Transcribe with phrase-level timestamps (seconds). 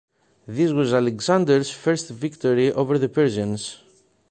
[0.47, 3.83] This was Alexander's first victory over the Persians.